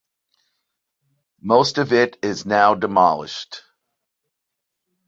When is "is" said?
2.23-2.43